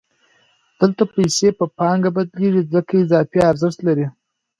دلته 0.79 1.03
پیسې 1.13 1.47
په 1.59 1.65
پانګه 1.77 2.09
بدلېږي 2.15 2.63
ځکه 2.73 2.93
اضافي 3.03 3.39
ارزښت 3.49 3.79
لري 3.87 4.07